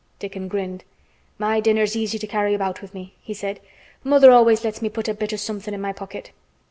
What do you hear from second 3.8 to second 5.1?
"Mother always lets me put